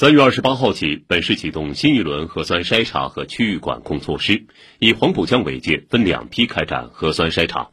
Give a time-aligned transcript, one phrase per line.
[0.00, 4.46] 三月二十八号起，本市启动新一轮核酸筛查和区域管控措施，
[4.78, 7.70] 以黄浦江为界，分两批开展核酸筛查。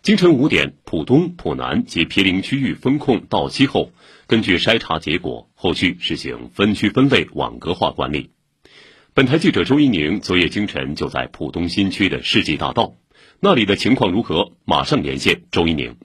[0.00, 3.90] 清晨五点，浦东、浦南及毗邻区域风控到期后，
[4.28, 8.30] 根据筛查结果，后续实行分区分类网格化管理。
[9.12, 12.94] 本台记者周一宁昨夜清晨就在浦东新区的世纪大道，
[13.40, 14.52] 那里的情况如何？
[14.64, 15.96] 马上连线周一宁。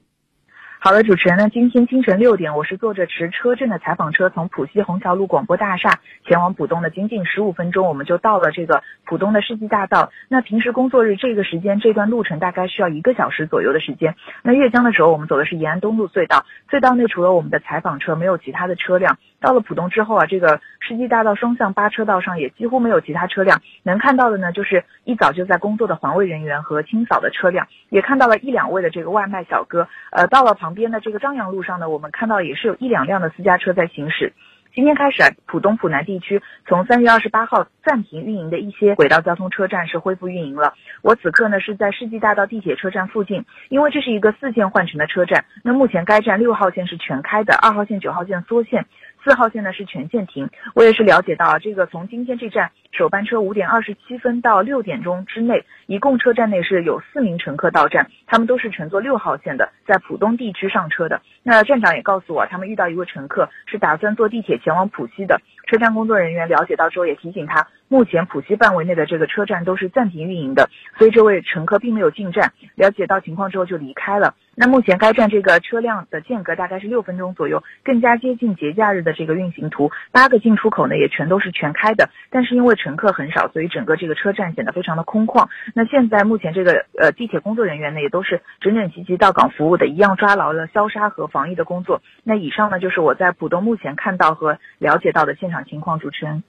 [0.84, 1.48] 好的，主持人呢？
[1.48, 5.98] 今天清晨六点，我是坐着持车证的采访车从浦西虹桥路广播大厦
[6.28, 10.10] 前往浦东的，仅仅十五分钟，我们就到了这个浦东的世纪大道。
[10.28, 14.14] 那平时工作日这个时间，这段路程大概需要一个小时左右的时间。
[14.42, 19.16] 那越江的时候，我们走的是延安东路隧道，隧道内除了我们的采访车，没有其他的车辆。
[19.40, 29.88] 到了浦东之后啊，这个世纪大道双向八车道上也几乎没有其他车辆，能看到的呢，就是一早就在工作的环卫人员和清扫的车辆，也看到了一两位的这个外卖小哥。
[30.10, 30.73] 呃，到了旁。
[30.74, 34.32] 边的这个张杨路上呢，我们看到也是有一两辆的私家车在行驶。
[34.74, 40.74] 今天开始啊，浦东浦南地区从三月二十八号暂停运营的一些轨道交通车站是恢复运营了。
[41.00, 45.44] 我此刻呢是在世纪大道地铁车站附近，因为这是一个四线换乘的车站。
[45.62, 48.84] 那目前该站六号线是全开的，二号线、九号线缩线。
[49.24, 61.22] 四号线呢是全线停，我也是了解到，这个从今天这站首班车五点二十七分到六点钟之内，一共车站内是有四名乘客到站，他们都是乘坐六号线的，在浦东地区上车的。
[61.42, 74.34] 那站长也告诉我，他们遇到一位乘客是打算坐地铁前往浦西的，车站工作人员了解到之后也提醒他，目前浦西范围内的这个车站都是暂停运营的，所以这位乘客并没有进站，了解到情况之后就离开了。
[74.56, 79.90] 那目前该站这个车辆的间隔大概是六分钟左右，更加接近节假日的这个运行图。
[80.12, 85.48] 八个进出口呢也全都是全开的，但是因为乘客很少，所以整个这个车站显得非常的空旷。
[85.74, 92.00] 那现在目前这个呃地铁工作人员呢也都是整整齐齐到岗服务的，一样抓牢了消杀和防疫的工作。
[92.22, 96.42] 那以上呢就是我在浦东目前看到和了解到的现场情况，主持人。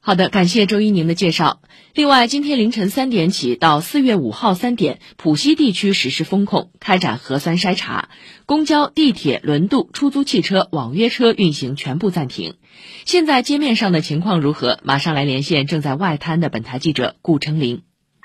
[0.00, 1.62] 好的，感谢周一宁的介绍。
[1.94, 8.10] 另外，今天凌晨三点起到四月五号三点，浦西地区实施封控，开展核酸筛查，
[8.44, 12.56] 公交、地铁、轮渡、出租汽车、网约车运行全部暂停。
[13.06, 14.78] 现在街面上的情况如何？
[14.82, 17.82] 马上来连线正在外滩的本台记者顾成林。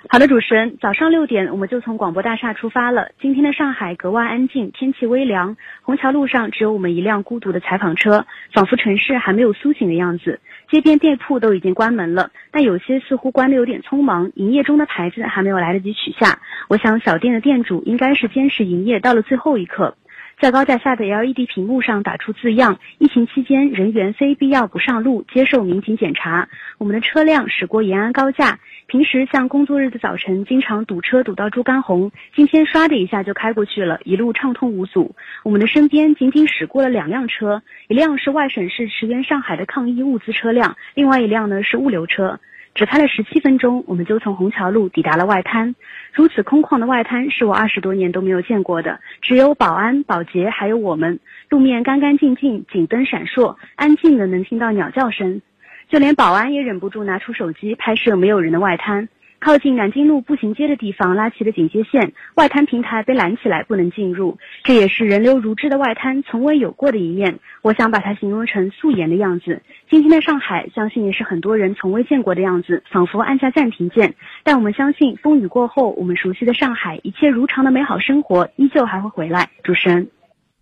[0.08, 3.12] 好的，主持人，早上六点我们就从广播大厦出发了。
[3.20, 10.40] 今天的上海格外安静，天气微凉，虹桥路上只有我们一辆孤独的采访车，仿佛城市还没有苏醒的样子。
[10.72, 16.40] 街边店铺都已经关门了，但有些似乎关得有点匆忙，营业中的牌子还没有来得及取下。
[16.70, 19.96] 我想小店的店主应该是坚持营业到了最后一刻。
[20.42, 26.48] 在高架下的 LED 屏幕上打出字样：疫情期间人员非必要不上路，接受民警检查。
[26.78, 28.58] 我们的车辆驶过延安高架，
[28.88, 35.14] 平时像工作日的早晨经常堵车堵到猪肝红，今天唰的一下就开过去了，一路畅通无阻。
[35.44, 42.40] 我们的身边仅仅驶过了两辆车，一辆是外省市驰援上海的抗疫物资车辆，另外一辆呢是物流车。
[42.76, 45.76] 只开了十七分钟，我们就从虹桥路抵达了外滩。
[46.14, 51.20] 如此空旷的外滩是我二十多年都没有见过的，只有保安、保洁还有我们。
[51.50, 55.42] 路面干干净净，警灯闪烁，安静的能听到鸟叫声。
[55.90, 59.10] 就连保安也忍不住拿出手机拍摄没有人的外滩。
[59.40, 64.38] 靠近南京路步行街的地方拉起了警戒线，外滩平台被拦起来，不能进入。
[64.64, 67.40] 这也是人流如织的外滩从未有过的一面。
[67.62, 69.62] 我想把它形容成素颜的样子。
[69.90, 74.16] 今天的上海，相信也是很多人从未见过的样子，仿佛按下暂停键。
[74.44, 79.50] 但我们相信，风雨过后，我们熟悉的上海，一切如常的美好生活依旧还会回来。
[79.64, 80.10] 主持人，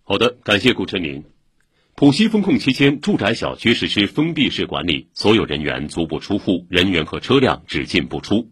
[0.04, 1.24] 好的，感谢顾晨明。
[1.96, 8.48] 浦西封控期间，住宅小区实施封闭式管理，所有人员足不出户，人员和车辆只进不出。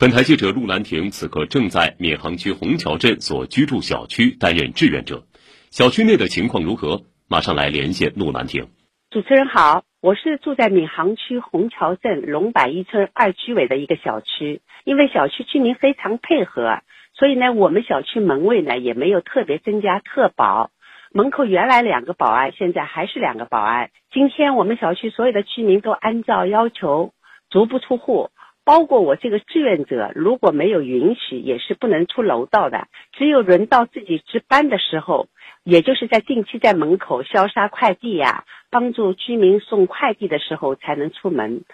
[0.00, 5.24] 本台记者陆兰亭此刻正在闵行区虹桥镇所居住小区担任志愿者，
[5.72, 7.02] 小区内的情况如何？
[7.28, 8.68] 马上来连线陆兰亭。
[9.10, 16.78] 主持人好，我是住在闵行区虹桥镇龙柏一村二居委的一个小区，因为小区居民非常配合，
[17.14, 20.70] 所以呢，我们小区门卫呢也没有特别增加特保，
[21.12, 23.90] 门口原来两个保安，现在还是两个保安。
[24.12, 27.12] 今天我们小区所有的居民都按照要求
[27.50, 28.30] 足不出户。
[28.68, 32.86] 包括我这个志愿者，如果没有允许，也是不能出楼道的。
[33.12, 35.28] 只有轮到自己值班的时候，
[35.64, 41.64] 也就是在定期在门口消杀快递呀，帮助居民送快递的时候才能出门。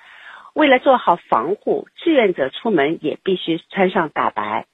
[0.55, 4.67] 为了做好防护，志愿者出门也必须穿上大白。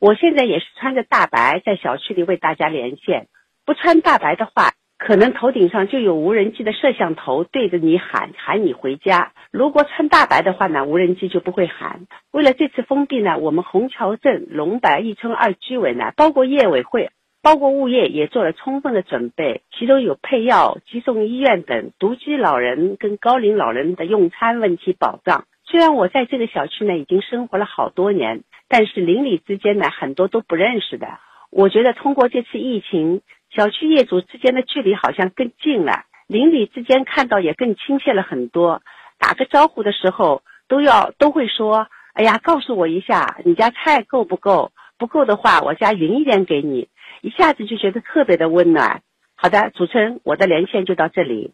[0.00, 3.28] 我现在也是穿着大白在小区里为大家连线。
[3.64, 9.32] 不穿大白的话，可能头顶上就有无人机的摄像头对着你喊喊你回家。
[9.52, 12.06] 如果穿大白的话呢，无人机就不会喊。
[12.32, 17.10] 为了这次封闭呢，我们虹桥镇龙柏一村二居委呢，包括业委会，
[17.42, 25.44] 包括物业也做了充分的准备，其中有配药、急送医院等独居老人跟高龄老人的用餐问题保障。
[25.64, 31.06] 虽然我在这个小区呢已经生活了好多年，但是邻里之间呢很多都不认识的。
[31.50, 38.82] 我觉得通过这次疫情，小区业主之间的距离好像更近了，邻里之间看到也更亲切了很多。
[39.18, 44.70] 打个招呼的时候都要都会说：“哎呀，告诉我一下你家菜够不够？
[44.98, 46.88] 不够的话，我加匀一点给你。”
[47.20, 49.02] 一下子就觉得特别的温暖。
[49.34, 51.52] 好的，主持人，我的连线就到这里。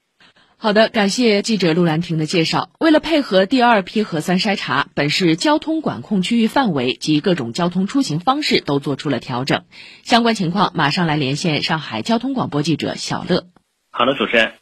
[0.64, 2.70] 好的，感谢记者陆兰婷的介绍。
[2.80, 9.64] 为了配合第二批核酸筛查，本市交通管控区域范围及各种交通出行方式都做出了调整。
[10.04, 13.44] 相关情况，马上来连线上海交通广播记者小乐。
[13.90, 14.54] 好的，主持人。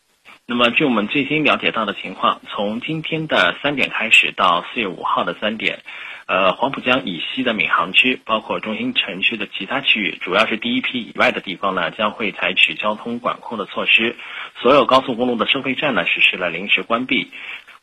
[0.48, 5.84] 那么，据我们最新了解到的情况，从今天的三点开始到四月五号的三点。
[6.26, 14.16] 呃，黄浦江以西的闵行区，包括中心城区的其他区域，主要是第一批以外的地方呢，将会采取交通管控的措施。
[14.60, 17.32] 所有高速公路的收费站呢，实施了临时关闭。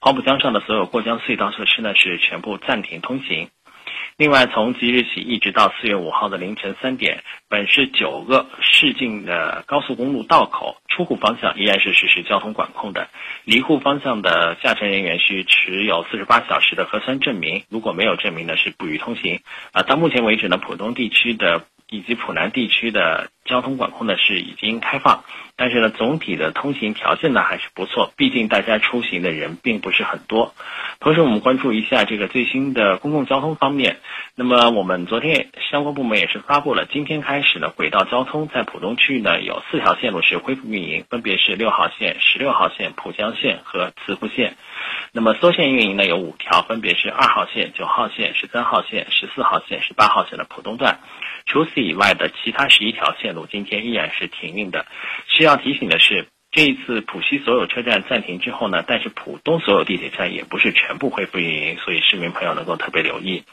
[0.02, 3.50] 黄浦江上的所有过江隧道设施呢，是全部暂停通行。
[4.20, 13.08] 另外，从即日起一直到四月五号的凌晨三点，本市九个市境的高速公路道口出户方向依然是实施交通管控的。
[13.46, 19.40] 离沪方向的驾乘人员需持有四十八小时的核酸证明，如果没有证明呢，是不予通行。
[19.72, 21.62] 啊，到目前为止呢，浦东地区的。
[21.90, 25.24] 以及浦南地区的交通管控呢是已经开放，
[25.56, 30.54] 但是呢总体的通行条件呢还是不错，毕竟大家出行的人并不是很多。
[31.00, 33.98] 同时我们关注一下这个最新的公共交通方面，
[34.36, 44.56] 那么我们昨天相关部门也是发布了，今天开始呢轨道交通在浦东区域呢有四条线路是恢复运营，分别是六号线、十六号线、浦江线和慈湖线。
[45.12, 51.00] 那么缩线运营呢有五条，分别是二号线、九号线、十三号线、十四号线、十八号线的浦东段。
[51.46, 54.86] 除此以外的其他十一条线路今天依然是停运的。
[55.28, 63.44] 需要提醒的是，这一次浦西所有车站暂停之后呢，但是浦东所有地铁站也不是全部恢复运营，所以市民朋友能够特别留意。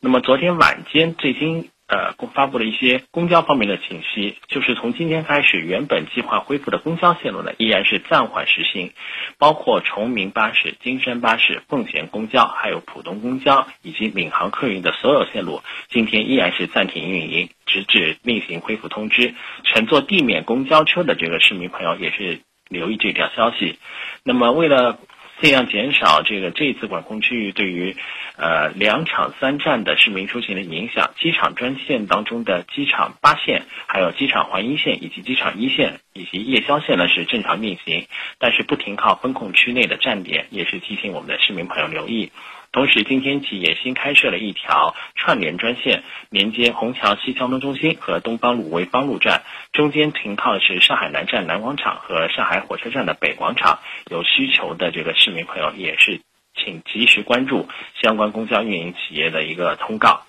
[0.00, 1.70] 那么昨天晚间最新。
[1.88, 8.92] 呃，公发布了一些公交方面的信息，就是从今天开始，原本计划恢复的公交线路呢，依然是暂缓实行，
[9.38, 19.34] 包括崇明巴士、金山巴士、奉贤公交，还有浦东公交以及闵行客运的所有线路，今天依然是暂停运营，直至另行恢复通知。
[19.62, 23.78] 乘坐地面公交车的这个市民朋友也是留意这条消息。
[24.24, 24.98] 那么，为了
[25.40, 27.94] 尽量减少这个这一次管控区域对于，
[28.36, 31.10] 呃两场三站的市民出行的影响。
[31.20, 38.06] 机场专线当中的机场八线、还有机场环一线以及机场一线以及夜宵线呢是正常运行，
[38.38, 42.32] 但是不停靠风控区内的站点，也是提醒我们的市民朋友留意。
[42.76, 53.78] 同时，今天起也新开设了一条串联专线，连接虹桥西交通中心和东方路潍坊路站，中间停靠的是上海南站南广场和上海火车站的北广场。
[54.10, 56.20] 有需求的这个市民朋友也是，
[56.54, 57.66] 请及时关注
[58.02, 60.26] 相关公交运营企业的一个通告。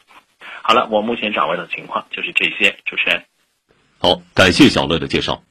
[0.62, 3.26] 好了，我目前掌握的情况就是这些，主持人。
[4.00, 5.44] 好，感谢小乐的介绍。